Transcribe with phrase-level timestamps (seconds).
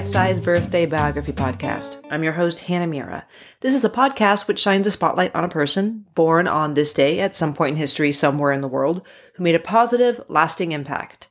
[0.00, 2.02] Bite Size Birthday Biography Podcast.
[2.10, 3.26] I'm your host, Hannah Mira.
[3.60, 7.20] This is a podcast which shines a spotlight on a person born on this day
[7.20, 9.02] at some point in history somewhere in the world
[9.34, 11.28] who made a positive, lasting impact.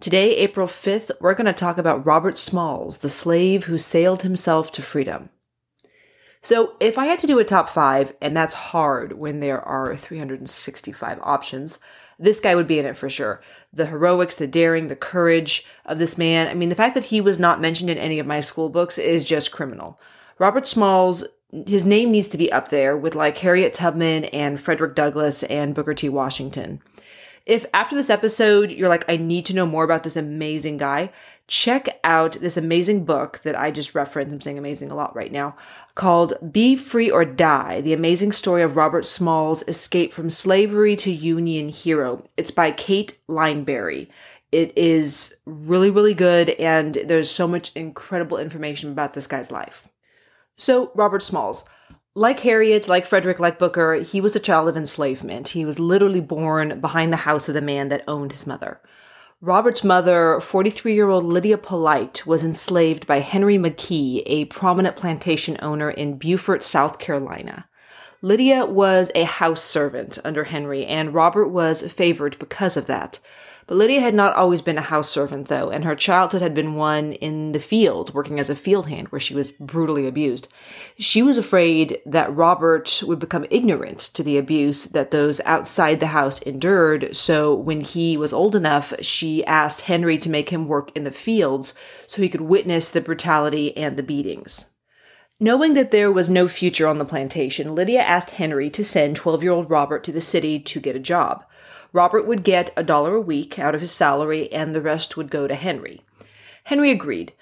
[0.00, 4.72] Today, April 5th, we're going to talk about Robert Smalls, the slave who sailed himself
[4.72, 5.30] to freedom.
[6.42, 9.94] So, if I had to do a top five, and that's hard when there are
[9.94, 11.78] 365 options,
[12.18, 13.40] this guy would be in it for sure.
[13.72, 16.48] The heroics, the daring, the courage of this man.
[16.48, 18.98] I mean, the fact that he was not mentioned in any of my school books
[18.98, 20.00] is just criminal.
[20.38, 21.24] Robert Smalls,
[21.66, 25.74] his name needs to be up there with like Harriet Tubman and Frederick Douglass and
[25.74, 26.08] Booker T.
[26.08, 26.80] Washington.
[27.46, 31.10] If after this episode you're like, I need to know more about this amazing guy,
[31.48, 34.34] check out this amazing book that I just referenced.
[34.34, 35.56] I'm saying amazing a lot right now
[35.94, 41.10] called Be Free or Die The Amazing Story of Robert Small's Escape from Slavery to
[41.10, 42.28] Union Hero.
[42.36, 44.08] It's by Cate Lineberry.
[44.52, 49.88] It is really, really good, and there's so much incredible information about this guy's life.
[50.54, 51.64] So, Robert Smalls.
[52.14, 55.48] Like Harriet, like Frederick, like Booker, he was a child of enslavement.
[55.48, 58.80] He was literally born behind the house of the man that owned his mother.
[59.40, 65.56] Robert's mother, 43 year old Lydia Polite, was enslaved by Henry McKee, a prominent plantation
[65.62, 67.68] owner in Beaufort, South Carolina.
[68.20, 73.20] Lydia was a house servant under Henry, and Robert was favored because of that.
[73.68, 76.74] But Lydia had not always been a house servant, though, and her childhood had been
[76.74, 80.48] one in the field, working as a field hand, where she was brutally abused.
[80.98, 86.08] She was afraid that Robert would become ignorant to the abuse that those outside the
[86.08, 90.90] house endured, so when he was old enough, she asked Henry to make him work
[90.96, 91.72] in the fields
[92.08, 94.64] so he could witness the brutality and the beatings.
[95.40, 99.42] Knowing that there was no future on the plantation, Lydia asked Henry to send 12
[99.42, 101.44] year old Robert to the city to get a job.
[101.92, 105.30] Robert would get a dollar a week out of his salary and the rest would
[105.30, 106.02] go to Henry.
[106.64, 107.32] Henry agreed.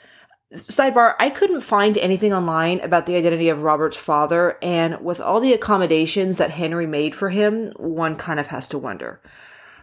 [0.53, 5.41] Sidebar, I couldn't find anything online about the identity of Robert's father, and with all
[5.41, 9.21] the accommodations that Henry made for him, one kind of has to wonder.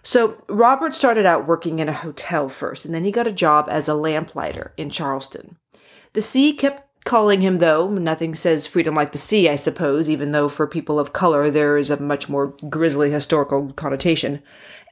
[0.03, 3.67] So, Robert started out working in a hotel first, and then he got a job
[3.69, 5.57] as a lamplighter in Charleston.
[6.13, 7.89] The sea kept calling him, though.
[7.89, 11.77] Nothing says freedom like the sea, I suppose, even though for people of color there
[11.77, 14.41] is a much more grisly historical connotation.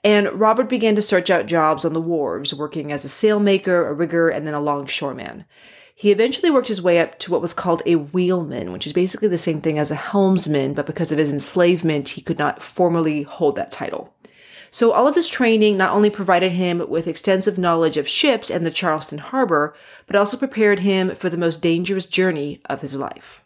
[0.03, 3.93] And Robert began to search out jobs on the wharves, working as a sailmaker, a
[3.93, 5.45] rigger, and then a longshoreman.
[5.93, 9.27] He eventually worked his way up to what was called a wheelman, which is basically
[9.27, 13.21] the same thing as a helmsman, but because of his enslavement, he could not formally
[13.21, 14.11] hold that title.
[14.73, 18.65] So all of this training not only provided him with extensive knowledge of ships and
[18.65, 19.75] the Charleston harbor,
[20.07, 23.43] but also prepared him for the most dangerous journey of his life.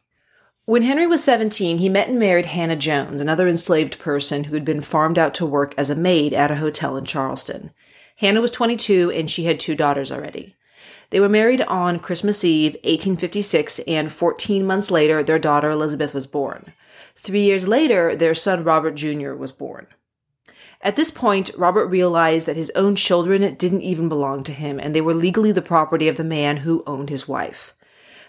[0.65, 4.65] When Henry was 17, he met and married Hannah Jones, another enslaved person who had
[4.65, 7.71] been farmed out to work as a maid at a hotel in Charleston.
[8.17, 10.55] Hannah was 22 and she had two daughters already.
[11.09, 16.27] They were married on Christmas Eve, 1856, and 14 months later, their daughter Elizabeth was
[16.27, 16.73] born.
[17.15, 19.33] Three years later, their son Robert Jr.
[19.33, 19.87] was born.
[20.81, 24.93] At this point, Robert realized that his own children didn't even belong to him, and
[24.93, 27.75] they were legally the property of the man who owned his wife.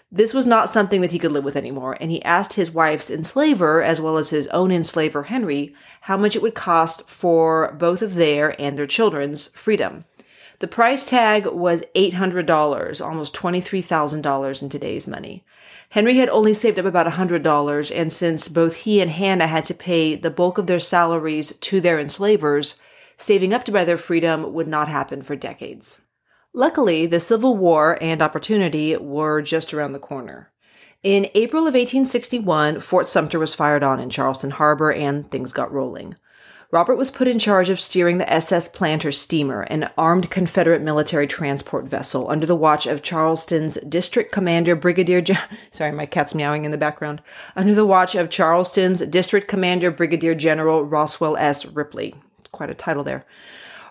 [0.09, 3.09] This was not something that he could live with anymore, and he asked his wife's
[3.09, 8.01] enslaver, as well as his own enslaver Henry, how much it would cost for both
[8.01, 10.05] of their and their children's freedom.
[10.59, 15.43] The price tag was $800, almost $23,000 in today's money.
[15.89, 19.63] Henry had only saved up about a $100, and since both he and Hannah had
[19.65, 22.79] to pay the bulk of their salaries to their enslavers,
[23.17, 26.01] saving up to buy their freedom would not happen for decades.
[26.53, 30.51] Luckily, the Civil War and opportunity were just around the corner.
[31.03, 35.71] In April of 1861, Fort Sumter was fired on in Charleston Harbor and things got
[35.71, 36.15] rolling.
[36.69, 41.25] Robert was put in charge of steering the SS Planter steamer, an armed Confederate military
[41.25, 45.21] transport vessel, under the watch of Charleston's District Commander Brigadier.
[45.21, 45.39] Gen-
[45.71, 47.21] Sorry, my cat's meowing in the background.
[47.55, 51.65] Under the watch of Charleston's District Commander Brigadier General Roswell S.
[51.65, 52.13] Ripley.
[52.51, 53.25] Quite a title there.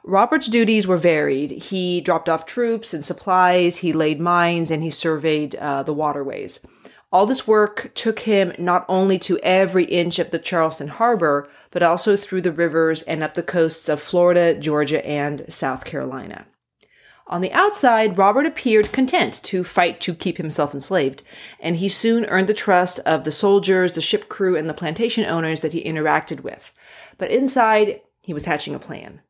[0.04, 1.50] Robert's duties were varied.
[1.50, 6.60] He dropped off troops and supplies, he laid mines, and he surveyed uh, the waterways.
[7.16, 11.82] All this work took him not only to every inch of the Charleston harbor, but
[11.82, 16.44] also through the rivers and up the coasts of Florida, Georgia, and South Carolina.
[17.26, 21.22] On the outside, Robert appeared content to fight to keep himself enslaved,
[21.58, 25.24] and he soon earned the trust of the soldiers, the ship crew, and the plantation
[25.24, 26.70] owners that he interacted with.
[27.16, 29.22] But inside, he was hatching a plan.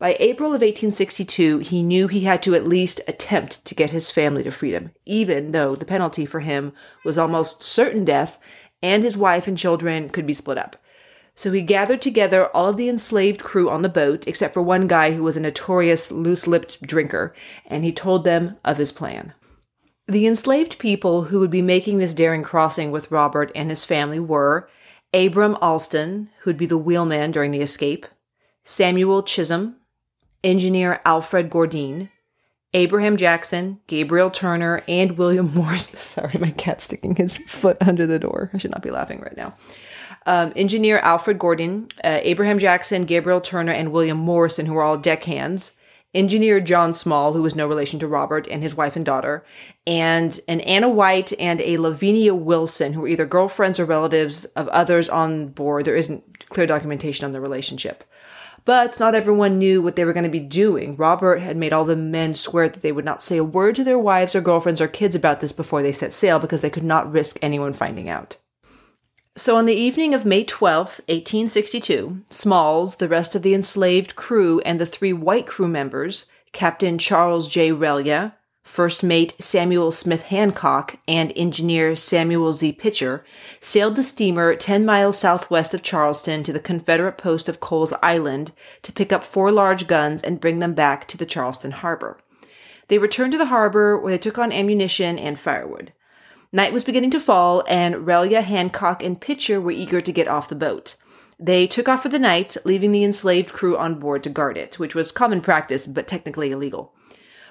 [0.00, 4.10] By April of 1862, he knew he had to at least attempt to get his
[4.10, 6.72] family to freedom, even though the penalty for him
[7.04, 8.38] was almost certain death
[8.82, 10.76] and his wife and children could be split up.
[11.34, 14.86] So he gathered together all of the enslaved crew on the boat, except for one
[14.86, 17.34] guy who was a notorious loose lipped drinker,
[17.66, 19.34] and he told them of his plan.
[20.08, 24.18] The enslaved people who would be making this daring crossing with Robert and his family
[24.18, 24.66] were
[25.12, 28.06] Abram Alston, who'd be the wheelman during the escape,
[28.64, 29.76] Samuel Chisholm,
[30.42, 32.10] engineer Alfred Gourdine,
[32.72, 35.88] Abraham Jackson, Gabriel Turner, and William Morris.
[35.88, 38.50] Sorry, my cat's sticking his foot under the door.
[38.52, 39.54] I should not be laughing right now.
[40.26, 44.98] Um, engineer Alfred Gordon, uh, Abraham Jackson, Gabriel Turner, and William Morrison, who were all
[44.98, 45.72] deckhands.
[46.12, 49.44] Engineer John Small, who was no relation to Robert and his wife and daughter,
[49.86, 54.66] and an Anna White and a Lavinia Wilson, who were either girlfriends or relatives of
[54.68, 55.84] others on board.
[55.84, 58.02] There isn't clear documentation on the relationship.
[58.70, 60.94] But not everyone knew what they were going to be doing.
[60.94, 63.82] Robert had made all the men swear that they would not say a word to
[63.82, 66.84] their wives or girlfriends or kids about this before they set sail because they could
[66.84, 68.36] not risk anyone finding out.
[69.36, 74.60] So on the evening of May 12th, 1862, Smalls, the rest of the enslaved crew,
[74.60, 77.72] and the three white crew members, Captain Charles J.
[77.72, 78.34] Relyea,
[78.70, 82.74] First Mate Samuel Smith Hancock and engineer Samuel Z.
[82.74, 83.24] Pitcher
[83.60, 88.52] sailed the steamer 10 miles southwest of Charleston to the Confederate post of Coles Island
[88.82, 92.16] to pick up four large guns and bring them back to the Charleston harbor.
[92.86, 95.92] They returned to the harbor where they took on ammunition and firewood.
[96.52, 100.48] Night was beginning to fall, and Relyea, Hancock, and Pitcher were eager to get off
[100.48, 100.94] the boat.
[101.40, 104.78] They took off for the night, leaving the enslaved crew on board to guard it,
[104.78, 106.94] which was common practice but technically illegal.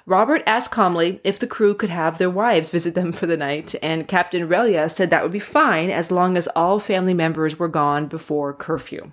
[0.05, 3.75] Robert asked calmly if the crew could have their wives visit them for the night,
[3.81, 7.67] and Captain Relyea said that would be fine as long as all family members were
[7.67, 9.11] gone before curfew.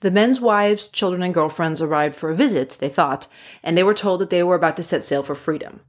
[0.00, 3.26] The men's wives, children, and girlfriends arrived for a visit, they thought,
[3.64, 5.80] and they were told that they were about to set sail for freedom.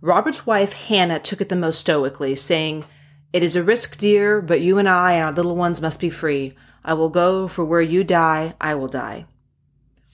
[0.00, 2.84] Robert's wife, Hannah, took it the most stoically, saying,
[3.32, 6.10] It is a risk, dear, but you and I and our little ones must be
[6.10, 6.54] free.
[6.84, 9.26] I will go, for where you die, I will die.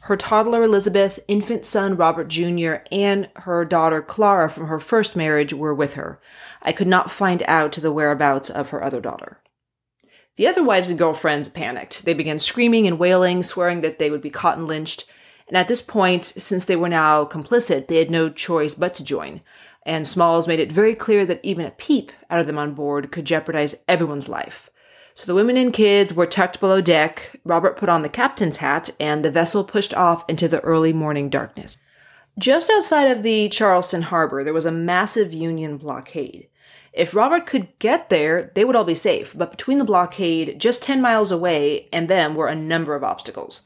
[0.06, 5.54] Her toddler Elizabeth, infant son Robert Jr., and her daughter Clara from her first marriage
[5.54, 6.20] were with her.
[6.60, 9.38] I could not find out the whereabouts of her other daughter.
[10.34, 12.04] The other wives and girlfriends panicked.
[12.04, 15.04] They began screaming and wailing, swearing that they would be caught and lynched.
[15.46, 19.04] And at this point, since they were now complicit, they had no choice but to
[19.04, 19.40] join.
[19.86, 23.12] And Smalls made it very clear that even a peep out of them on board
[23.12, 24.68] could jeopardize everyone's life.
[25.14, 27.38] So the women and kids were tucked below deck.
[27.44, 31.28] Robert put on the captain's hat, and the vessel pushed off into the early morning
[31.28, 31.76] darkness.
[32.38, 36.48] Just outside of the Charleston harbor, there was a massive Union blockade.
[36.94, 40.82] If Robert could get there, they would all be safe, but between the blockade, just
[40.82, 43.62] 10 miles away, and them were a number of obstacles.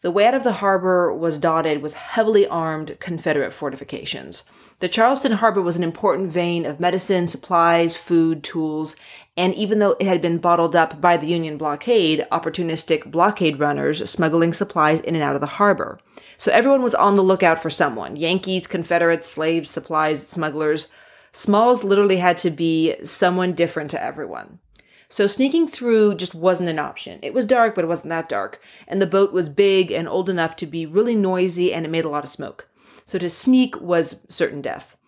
[0.00, 4.44] The way out of the harbor was dotted with heavily armed Confederate fortifications.
[4.80, 8.94] The Charleston harbor was an important vein of medicine, supplies, food, tools,
[9.36, 14.08] and even though it had been bottled up by the Union blockade, opportunistic blockade runners
[14.08, 15.98] smuggling supplies in and out of the harbor.
[16.36, 20.92] So everyone was on the lookout for someone Yankees, Confederates, slaves, supplies, smugglers.
[21.32, 24.60] Smalls literally had to be someone different to everyone.
[25.08, 27.18] So sneaking through just wasn't an option.
[27.22, 28.60] It was dark, but it wasn't that dark.
[28.86, 32.04] And the boat was big and old enough to be really noisy and it made
[32.04, 32.68] a lot of smoke.
[33.08, 34.98] So to sneak was certain death.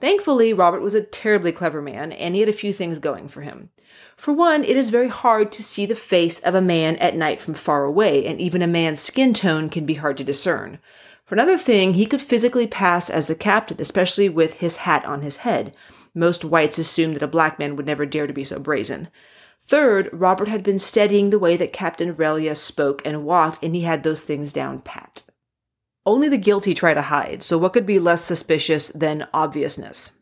[0.00, 3.42] Thankfully, Robert was a terribly clever man and he had a few things going for
[3.42, 3.70] him.
[4.16, 7.40] For one, it is very hard to see the face of a man at night
[7.40, 10.78] from far away, and even a man's skin tone can be hard to discern.
[11.24, 15.22] For another thing, he could physically pass as the captain, especially with his hat on
[15.22, 15.74] his head.
[16.14, 19.08] Most whites assumed that a black man would never dare to be so brazen.
[19.66, 23.82] Third, Robert had been studying the way that Captain Relyea spoke and walked, and he
[23.82, 25.24] had those things down pat.
[26.08, 30.12] Only the guilty try to hide, so what could be less suspicious than obviousness?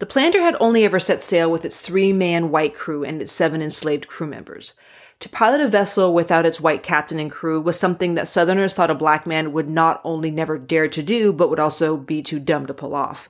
[0.00, 3.32] The Planter had only ever set sail with its three man white crew and its
[3.32, 4.74] seven enslaved crew members.
[5.20, 8.90] To pilot a vessel without its white captain and crew was something that Southerners thought
[8.90, 12.40] a black man would not only never dare to do, but would also be too
[12.40, 13.28] dumb to pull off.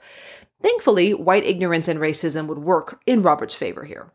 [0.63, 4.11] Thankfully, white ignorance and racism would work in Robert's favor here.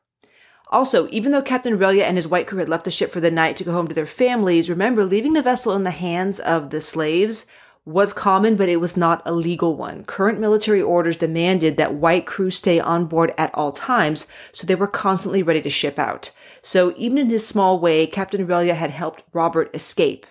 [0.69, 3.29] Also, even though Captain Relyea and his white crew had left the ship for the
[3.29, 6.71] night to go home to their families, remember leaving the vessel in the hands of
[6.71, 7.45] the slaves
[7.87, 10.03] was common, but it was not a legal one.
[10.03, 14.75] Current military orders demanded that white crew stay on board at all times, so they
[14.75, 16.31] were constantly ready to ship out.
[16.61, 20.25] So even in his small way, Captain Relyea had helped Robert escape.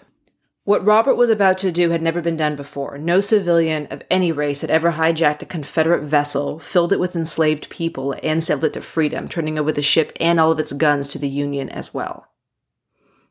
[0.64, 2.98] What Robert was about to do had never been done before.
[2.98, 7.70] No civilian of any race had ever hijacked a Confederate vessel, filled it with enslaved
[7.70, 11.08] people, and sailed it to freedom, turning over the ship and all of its guns
[11.08, 12.26] to the Union as well.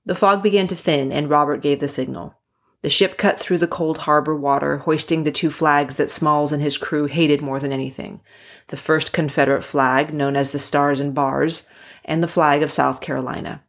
[0.04, 2.36] The fog began to thin, and Robert gave the signal.
[2.86, 6.62] The ship cut through the cold harbor water, hoisting the two flags that Smalls and
[6.62, 8.22] his crew hated more than anything
[8.68, 11.68] the first Confederate flag, known as the Stars and Bars,
[12.04, 13.64] and the flag of South Carolina.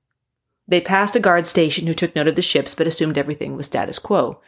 [0.68, 3.64] They passed a guard station who took note of the ships but assumed everything was
[3.64, 4.42] status quo.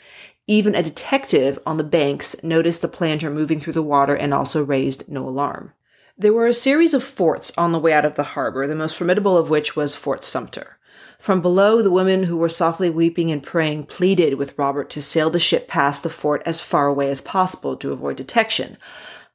[0.47, 4.63] Even a detective on the banks noticed the planter moving through the water and also
[4.63, 5.73] raised no alarm.
[6.19, 8.99] There were a series of forts on the way out of the harbor, the most
[8.99, 10.78] formidable of which was Fort Sumter.
[11.19, 15.31] From below, the women who were softly weeping and praying pleaded with Robert to sail
[15.31, 18.79] the ship past the fort as far away as possible to avoid detection.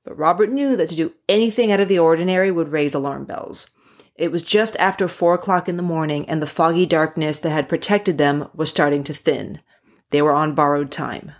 [0.06, 3.70] But Robert knew that to do anything out of the ordinary would raise alarm bells.
[4.16, 7.70] It was just after four o'clock in the morning, and the foggy darkness that had
[7.70, 9.60] protected them was starting to thin.
[10.12, 11.34] They were on borrowed time.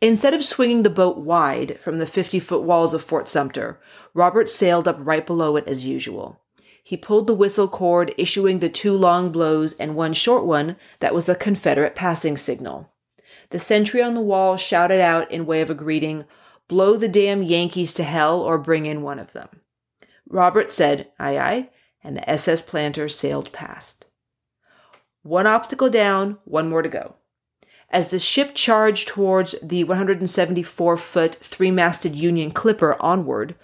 [0.00, 3.80] Instead of swinging the boat wide from the 50 foot walls of Fort Sumter,
[4.12, 6.40] Robert sailed up right below it as usual.
[6.86, 11.14] He pulled the whistle cord, issuing the two long blows and one short one that
[11.14, 12.92] was the Confederate passing signal.
[13.48, 16.26] The sentry on the wall shouted out in way of a greeting,
[16.68, 19.48] Blow the damn Yankees to hell or bring in one of them.
[20.28, 21.70] Robert said, Aye, aye,
[22.02, 24.04] and the SS Planter sailed past.
[25.22, 27.16] One obstacle down, one more to go.
[27.88, 33.54] As the ship charged towards the 174 foot, three masted Union Clipper onward,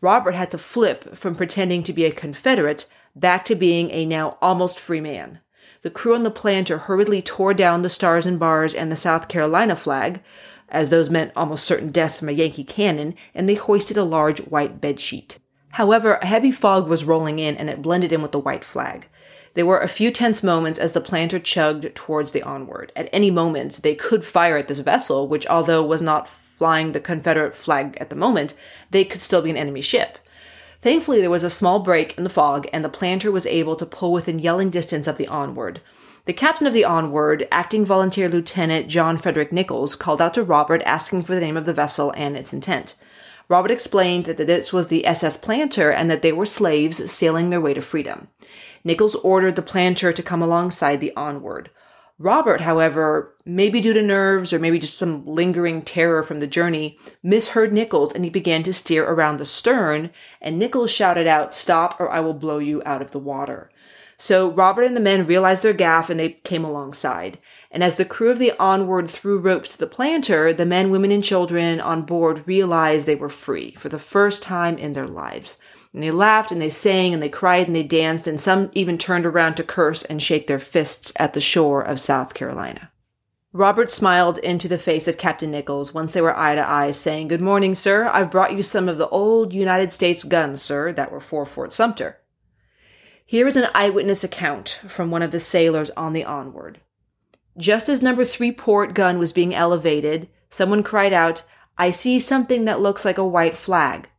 [0.00, 4.36] Robert had to flip from pretending to be a Confederate back to being a now
[4.42, 5.40] almost free man.
[5.82, 9.28] The crew on the planter hurriedly tore down the stars and bars and the South
[9.28, 10.20] Carolina flag,
[10.68, 14.40] as those meant almost certain death from a Yankee cannon, and they hoisted a large
[14.40, 15.38] white bedsheet.
[15.72, 19.08] However, a heavy fog was rolling in and it blended in with the white flag.
[19.54, 22.92] There were a few tense moments as the planter chugged towards the onward.
[22.96, 27.00] At any moment, they could fire at this vessel, which, although was not flying the
[27.00, 28.54] Confederate flag at the moment,
[28.90, 30.18] they could still be an enemy ship.
[30.80, 33.86] Thankfully, there was a small break in the fog, and the planter was able to
[33.86, 35.80] pull within yelling distance of the onward.
[36.26, 40.82] The captain of the onward, acting volunteer Lieutenant John Frederick Nichols, called out to Robert
[40.84, 42.96] asking for the name of the vessel and its intent.
[43.48, 47.60] Robert explained that this was the SS Planter and that they were slaves sailing their
[47.60, 48.26] way to freedom.
[48.82, 51.70] Nichols ordered the Planter to come alongside the Onward.
[52.18, 56.98] Robert, however, maybe due to nerves or maybe just some lingering terror from the journey,
[57.22, 62.00] misheard Nichols and he began to steer around the stern, and Nichols shouted out, Stop
[62.00, 63.70] or I will blow you out of the water.
[64.18, 67.38] So Robert and the men realized their gaffe and they came alongside.
[67.70, 71.12] And as the crew of the Onward threw ropes to the planter, the men, women,
[71.12, 75.58] and children on board realized they were free for the first time in their lives.
[75.96, 78.98] And they laughed and they sang and they cried and they danced, and some even
[78.98, 82.90] turned around to curse and shake their fists at the shore of South Carolina.
[83.54, 87.28] Robert smiled into the face of Captain Nichols once they were eye to eye, saying,
[87.28, 88.04] Good morning, sir.
[88.08, 91.72] I've brought you some of the old United States guns, sir, that were for Fort
[91.72, 92.18] Sumter.
[93.24, 96.82] Here is an eyewitness account from one of the sailors on the Onward.
[97.56, 101.44] Just as number three port gun was being elevated, someone cried out,
[101.78, 104.10] I see something that looks like a white flag.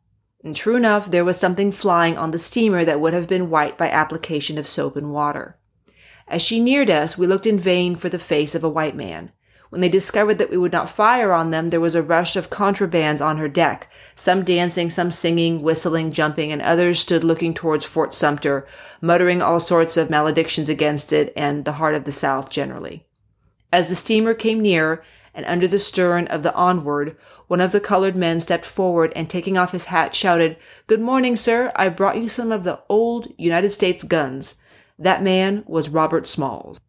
[0.48, 3.78] And true enough, there was something flying on the steamer that would have been white
[3.78, 5.58] by application of soap and water.
[6.26, 9.34] As she neared us, we looked in vain for the face of a white man.
[9.72, 12.50] When they discovered that we would not fire on them, there was a rush of
[12.50, 17.86] contrabands on her deck, some dancing, some singing, whistling, jumping, and others stood looking towards
[17.86, 18.66] Fort Sumter,
[19.02, 23.06] muttering all sorts of maledictions against it and the heart of the South generally.
[23.74, 25.04] As the steamer came near,
[25.38, 27.16] and under the stern of the Onward,
[27.48, 31.36] one of the colored men stepped forward and taking off his hat shouted, Good morning,
[31.36, 31.72] sir.
[31.76, 34.56] I brought you some of the old United States guns.
[34.98, 36.82] That man was Robert Smalls.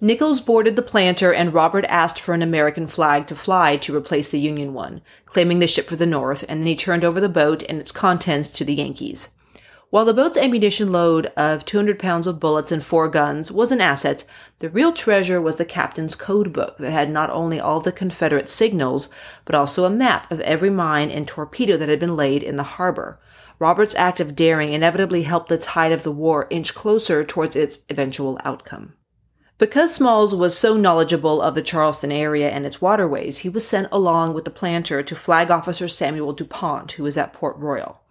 [0.00, 4.28] Nichols boarded the planter and Robert asked for an American flag to fly to replace
[4.28, 7.28] the Union one, claiming the ship for the North, and then he turned over the
[7.28, 9.28] boat and its contents to the Yankees.
[9.92, 13.82] While the boat's ammunition load of 200 pounds of bullets and four guns was an
[13.82, 14.24] asset,
[14.60, 18.48] the real treasure was the captain's code book that had not only all the Confederate
[18.48, 19.10] signals,
[19.44, 22.62] but also a map of every mine and torpedo that had been laid in the
[22.62, 23.20] harbor.
[23.58, 27.80] Robert's act of daring inevitably helped the tide of the war inch closer towards its
[27.90, 28.94] eventual outcome.
[29.58, 33.88] Because Smalls was so knowledgeable of the Charleston area and its waterways, he was sent
[33.92, 38.01] along with the planter to Flag Officer Samuel DuPont, who was at Port Royal.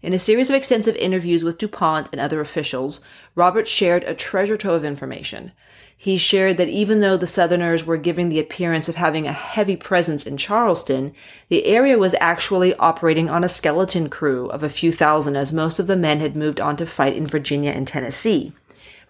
[0.00, 3.00] In a series of extensive interviews with DuPont and other officials,
[3.34, 5.50] Robert shared a treasure trove of information.
[5.96, 9.74] He shared that even though the Southerners were giving the appearance of having a heavy
[9.74, 11.12] presence in Charleston,
[11.48, 15.80] the area was actually operating on a skeleton crew of a few thousand as most
[15.80, 18.52] of the men had moved on to fight in Virginia and Tennessee.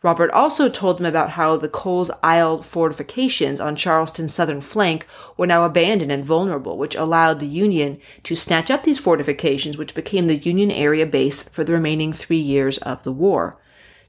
[0.03, 5.47] Robert also told them about how the Coles Isle fortifications on Charleston's southern flank were
[5.47, 10.27] now abandoned and vulnerable, which allowed the Union to snatch up these fortifications, which became
[10.27, 13.57] the Union area base for the remaining three years of the war.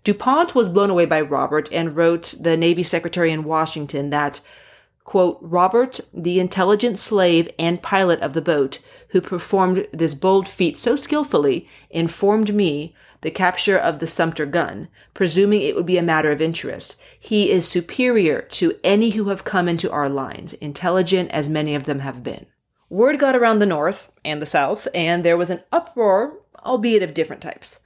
[0.04, 4.42] DuPont was blown away by Robert and wrote the Navy Secretary in Washington that,
[5.04, 8.80] quote, Robert, the intelligent slave and pilot of the boat,
[9.10, 14.88] who performed this bold feat so skillfully, informed me the capture of the Sumter gun,
[15.14, 16.96] presuming it would be a matter of interest.
[17.20, 21.84] He is superior to any who have come into our lines, intelligent as many of
[21.84, 22.46] them have been.
[22.90, 27.14] Word got around the North and the South, and there was an uproar albeit of
[27.14, 27.80] different types.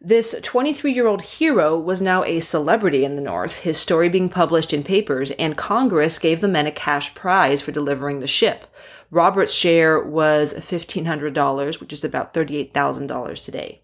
[0.00, 4.28] This 23 year old hero was now a celebrity in the North, his story being
[4.28, 8.66] published in papers, and Congress gave the men a cash prize for delivering the ship.
[9.10, 13.80] Robert's share was $1,500, which is about $38,000 today.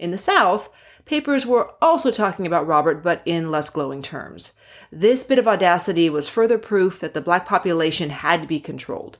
[0.00, 0.70] In the South,
[1.04, 4.54] papers were also talking about Robert, but in less glowing terms.
[4.90, 9.18] This bit of audacity was further proof that the black population had to be controlled.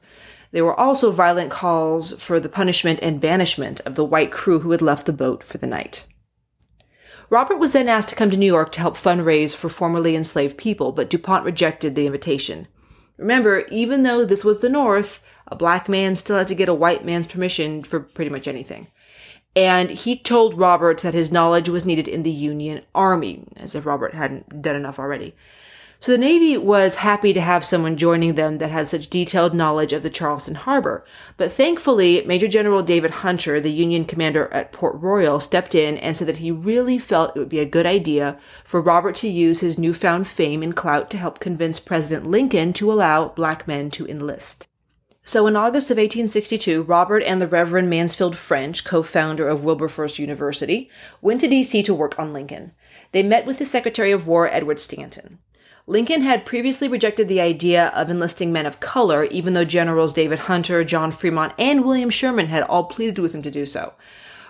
[0.53, 4.71] There were also violent calls for the punishment and banishment of the white crew who
[4.71, 6.07] had left the boat for the night.
[7.29, 10.57] Robert was then asked to come to New York to help fundraise for formerly enslaved
[10.57, 12.69] people, but DuPont rejected the invitation.
[13.19, 16.75] Remember, even though this was the North, a black man still had to get a
[16.75, 18.87] white man's permission for pretty much anything.
[19.57, 23.87] And he told Roberts that his knowledge was needed in the Union Army, as if
[23.87, 25.35] Robert hadn't done enough already.
[26.03, 29.93] So the Navy was happy to have someone joining them that had such detailed knowledge
[29.93, 31.05] of the Charleston harbor.
[31.37, 36.17] But thankfully, Major General David Hunter, the Union commander at Port Royal, stepped in and
[36.17, 39.61] said that he really felt it would be a good idea for Robert to use
[39.61, 44.07] his newfound fame and clout to help convince President Lincoln to allow black men to
[44.07, 44.69] enlist.
[45.25, 50.91] So in August of 1862, Robert and the Reverend Mansfield French, co-founder of Wilberforce University,
[51.21, 51.83] went to D.C.
[51.85, 52.73] to work on Lincoln.
[53.13, 55.39] They met with the Secretary of War, Edward Stanton.
[55.87, 60.41] Lincoln had previously rejected the idea of enlisting men of color, even though Generals David
[60.41, 63.95] Hunter, John Fremont, and William Sherman had all pleaded with him to do so.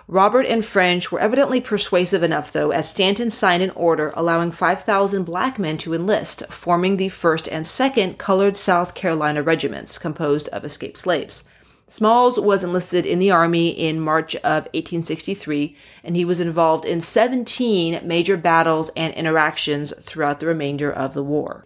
[0.07, 5.23] Robert and French were evidently persuasive enough, though, as Stanton signed an order allowing 5,000
[5.23, 10.65] black men to enlist, forming the 1st and 2nd Colored South Carolina regiments, composed of
[10.65, 11.43] escaped slaves.
[11.87, 17.01] Smalls was enlisted in the Army in March of 1863, and he was involved in
[17.01, 21.65] 17 major battles and interactions throughout the remainder of the war.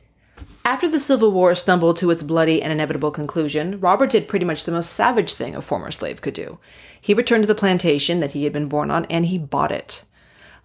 [0.67, 4.63] After the Civil War stumbled to its bloody and inevitable conclusion, Robert did pretty much
[4.63, 6.57] the most savage thing a former slave could do.
[6.99, 10.05] He returned to the plantation that he had been born on and he bought it.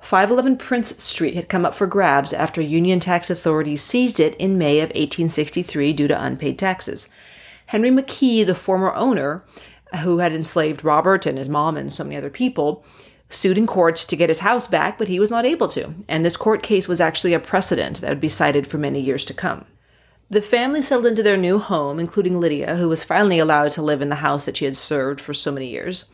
[0.01, 4.57] 511 Prince Street had come up for grabs after Union tax authorities seized it in
[4.57, 7.11] May of 1863 due to unpaid taxes.
[7.67, 9.45] Henry McKee, the former owner,
[10.01, 12.87] who had enslaved Robert and his mom and so many other people,
[13.29, 15.95] sued in court to get his house back, but he was not able to.
[16.09, 19.27] And this court case was actually a precedent that would be cited for many years
[19.27, 19.67] to come.
[20.33, 24.01] The family settled into their new home, including Lydia, who was finally allowed to live
[24.01, 26.05] in the house that she had served for so many years.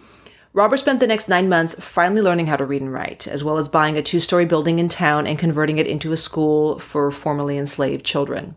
[0.54, 3.58] Robert spent the next nine months finally learning how to read and write, as well
[3.58, 7.10] as buying a two story building in town and converting it into a school for
[7.10, 8.56] formerly enslaved children.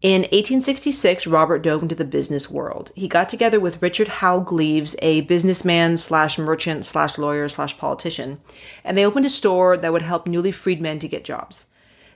[0.00, 2.92] In 1866, Robert dove into the business world.
[2.94, 8.38] He got together with Richard Howe Gleaves, a businessman slash merchant slash lawyer slash politician,
[8.84, 11.66] and they opened a store that would help newly freed men to get jobs.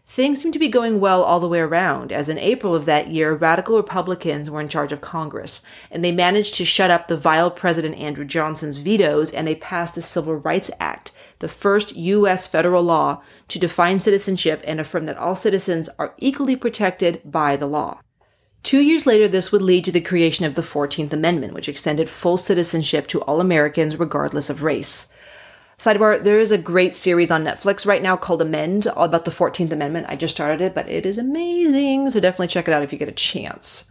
[0.08, 3.08] Things seemed to be going well all the way around, as in April of that
[3.08, 7.16] year, radical Republicans were in charge of Congress, and they managed to shut up the
[7.16, 12.46] vile President Andrew Johnson's vetoes, and they passed the Civil Rights Act, the first U.S.
[12.46, 17.66] federal law to define citizenship and affirm that all citizens are equally protected by the
[17.66, 18.00] law.
[18.62, 22.08] Two years later, this would lead to the creation of the 14th Amendment, which extended
[22.08, 25.12] full citizenship to all Americans regardless of race.
[25.78, 29.30] Sidebar, there is a great series on Netflix right now called Amend, all about the
[29.30, 30.06] 14th Amendment.
[30.08, 32.98] I just started it, but it is amazing, so definitely check it out if you
[32.98, 33.90] get a chance.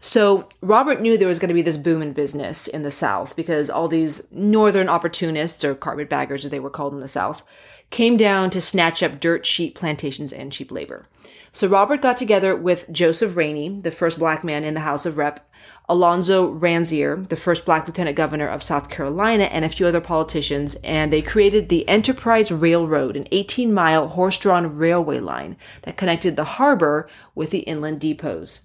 [0.00, 3.36] So Robert knew there was going to be this boom in business in the South
[3.36, 7.42] because all these northern opportunists, or carpetbaggers as they were called in the South,
[7.90, 11.06] came down to snatch up dirt cheap plantations and cheap labor.
[11.52, 15.16] So Robert got together with Joseph Rainey, the first black man in the House of
[15.16, 15.46] Rep,
[15.88, 20.76] Alonzo Ransier, the first black lieutenant governor of South Carolina, and a few other politicians,
[20.84, 26.36] and they created the Enterprise Railroad, an 18 mile horse drawn railway line that connected
[26.36, 28.60] the harbor with the inland depots.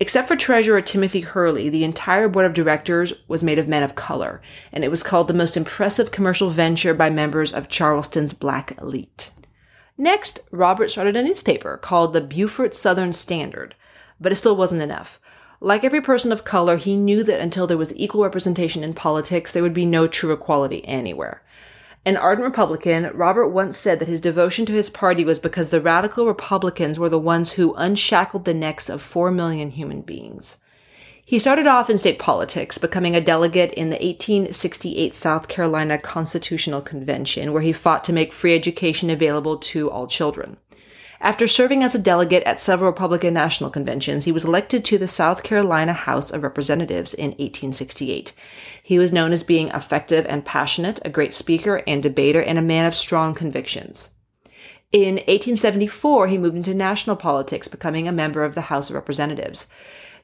[0.00, 3.94] Except for Treasurer Timothy Hurley, the entire board of directors was made of men of
[3.94, 4.40] color,
[4.72, 9.30] and it was called the most impressive commercial venture by members of Charleston's black elite.
[9.96, 13.76] Next, Robert started a newspaper called the Beaufort Southern Standard,
[14.20, 15.20] but it still wasn't enough.
[15.60, 19.52] Like every person of color, he knew that until there was equal representation in politics,
[19.52, 21.42] there would be no true equality anywhere.
[22.04, 25.80] An ardent Republican, Robert once said that his devotion to his party was because the
[25.80, 30.58] radical Republicans were the ones who unshackled the necks of four million human beings.
[31.26, 36.82] He started off in state politics, becoming a delegate in the 1868 South Carolina Constitutional
[36.82, 40.58] Convention, where he fought to make free education available to all children.
[41.22, 45.08] After serving as a delegate at several Republican national conventions, he was elected to the
[45.08, 48.34] South Carolina House of Representatives in 1868.
[48.82, 52.62] He was known as being effective and passionate, a great speaker and debater, and a
[52.62, 54.10] man of strong convictions.
[54.92, 59.68] In 1874, he moved into national politics, becoming a member of the House of Representatives.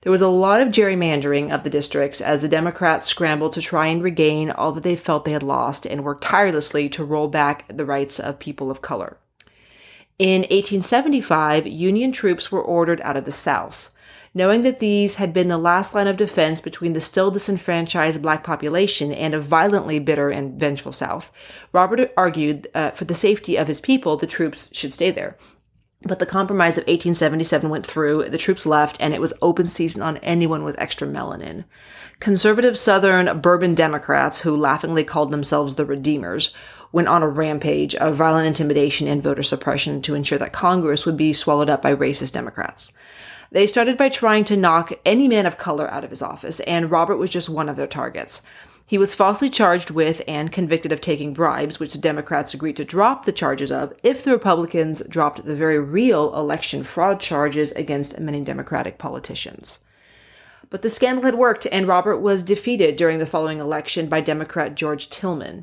[0.03, 3.89] There was a lot of gerrymandering of the districts as the Democrats scrambled to try
[3.89, 7.67] and regain all that they felt they had lost and worked tirelessly to roll back
[7.69, 9.19] the rights of people of color.
[10.19, 13.91] In 1875, Union troops were ordered out of the South.
[14.33, 18.45] Knowing that these had been the last line of defense between the still disenfranchised black
[18.45, 21.33] population and a violently bitter and vengeful South,
[21.73, 25.37] Robert argued uh, for the safety of his people, the troops should stay there.
[26.03, 30.01] But the Compromise of 1877 went through, the troops left, and it was open season
[30.01, 31.65] on anyone with extra melanin.
[32.21, 36.55] Conservative Southern Bourbon Democrats, who laughingly called themselves the Redeemers,
[36.91, 41.19] went on a rampage of violent intimidation and voter suppression to ensure that Congress would
[41.19, 42.93] be swallowed up by racist Democrats.
[43.53, 46.91] They started by trying to knock any man of color out of his office, and
[46.91, 48.43] Robert was just one of their targets.
[48.91, 52.85] He was falsely charged with and convicted of taking bribes, which the Democrats agreed to
[52.85, 58.19] drop the charges of if the Republicans dropped the very real election fraud charges against
[58.19, 59.79] many Democratic politicians.
[60.71, 64.75] But the scandal had worked, and Robert was defeated during the following election by Democrat
[64.75, 65.63] George Tillman.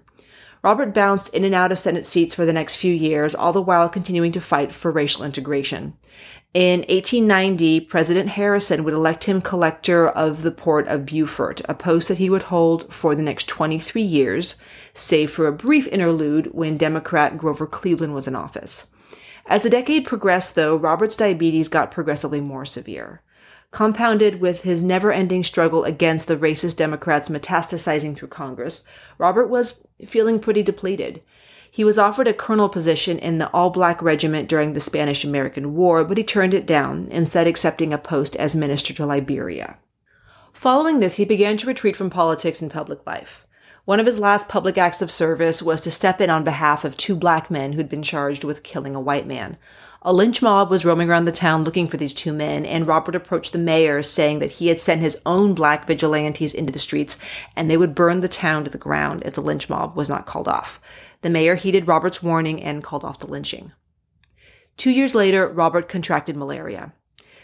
[0.67, 3.62] Robert bounced in and out of Senate seats for the next few years, all the
[3.62, 5.93] while continuing to fight for racial integration.
[6.53, 12.10] In 1890, President Harrison would elect him collector of the port of Beaufort, a post
[12.10, 14.58] that he would hold for the next 23 years,
[14.93, 18.89] save for a brief interlude when Democrat Grover Cleveland was in office.
[19.45, 23.21] As the decade progressed, though, Robert's diabetes got progressively more severe.
[23.77, 28.83] Compounded with his never ending struggle against the racist Democrats metastasizing through Congress,
[29.19, 31.21] Robert was feeling pretty depleted.
[31.69, 35.75] He was offered a colonel position in the all black regiment during the Spanish American
[35.75, 39.77] War, but he turned it down, instead, accepting a post as minister to Liberia.
[40.53, 43.45] Following this, he began to retreat from politics and public life.
[43.85, 46.97] One of his last public acts of service was to step in on behalf of
[46.97, 49.57] two black men who'd been charged with killing a white man.
[50.08, 53.13] A lynch mob was roaming around the town looking for these two men, and Robert
[53.13, 57.20] approached the mayor saying that he had sent his own black vigilantes into the streets
[57.58, 60.26] and they would burn the town to the ground if the lynch mob was not
[60.26, 60.80] called off.
[61.24, 63.74] The mayor heeded Robert's warning and called off the lynching.
[64.78, 66.93] Two years later, Robert contracted malaria.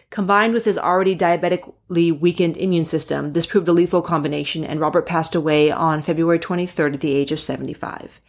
[0.09, 5.05] Combined with his already diabetically weakened immune system, this proved a lethal combination, and Robert
[5.05, 8.21] passed away on February 23rd at the age of 75.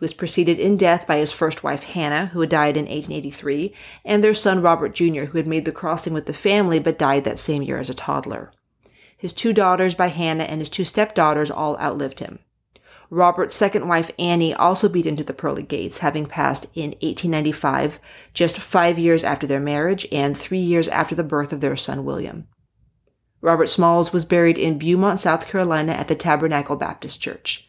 [0.00, 3.74] He was preceded in death by his first wife, Hannah, who had died in 1883,
[4.02, 7.24] and their son, Robert Jr., who had made the crossing with the family but died
[7.24, 8.50] that same year as a toddler.
[9.14, 12.38] His two daughters by Hannah and his two stepdaughters all outlived him.
[13.10, 18.00] Robert's second wife, Annie, also beat into the pearly gates, having passed in 1895,
[18.32, 22.06] just five years after their marriage and three years after the birth of their son,
[22.06, 22.48] William.
[23.42, 27.68] Robert Smalls was buried in Beaumont, South Carolina at the Tabernacle Baptist Church.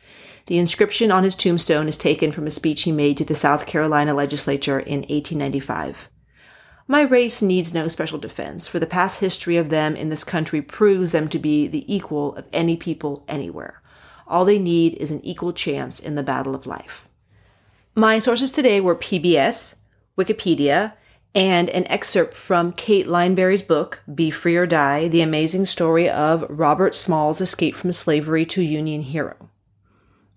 [0.51, 3.65] The inscription on his tombstone is taken from a speech he made to the South
[3.65, 6.09] Carolina legislature in 1895.
[6.89, 10.61] My race needs no special defense, for the past history of them in this country
[10.61, 13.81] proves them to be the equal of any people anywhere.
[14.27, 17.07] All they need is an equal chance in the battle of life.
[17.95, 19.75] My sources today were PBS,
[20.17, 20.95] Wikipedia,
[21.33, 26.45] and an excerpt from Cate Lineberry's book, Be Free or Die The Amazing Story of
[26.49, 29.50] Robert Small's Escape from Slavery to Union Hero.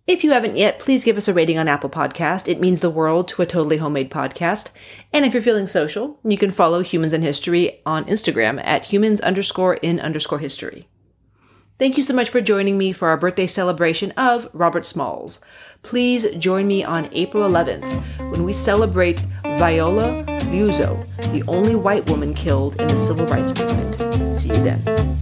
[0.07, 2.47] If you haven't yet, please give us a rating on Apple Podcast.
[2.47, 4.67] It means the world to a totally homemade podcast.
[5.15, 9.23] And if you're feeling social, you can follow Humans in History on Instagram at humans
[9.23, 10.89] underscore in underscore history.
[11.79, 15.41] Thank you so much for joining me for our birthday celebration of Robert Smalls.
[15.83, 22.35] Please join me on April 11th when we celebrate Viola Liuzzo, the only white woman
[22.35, 24.37] killed in the civil rights movement.
[24.37, 25.19] See you then.